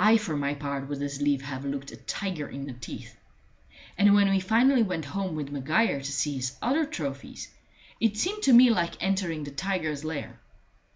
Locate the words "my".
0.36-0.54